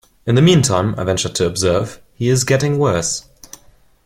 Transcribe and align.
"In 0.25 0.33
the 0.33 0.41
meantime," 0.41 0.95
I 0.97 1.03
ventured 1.03 1.35
to 1.35 1.45
observe, 1.45 2.01
"he 2.15 2.27
is 2.27 2.43
getting 2.43 2.79
worse." 2.79 3.29